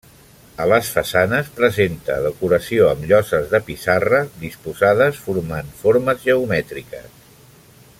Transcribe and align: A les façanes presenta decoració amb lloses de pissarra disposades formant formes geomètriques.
A 0.63 0.65
les 0.69 0.87
façanes 0.93 1.51
presenta 1.59 2.15
decoració 2.23 2.89
amb 2.93 3.07
lloses 3.11 3.47
de 3.53 3.61
pissarra 3.69 4.25
disposades 4.47 5.23
formant 5.29 5.71
formes 5.85 6.27
geomètriques. 6.29 7.25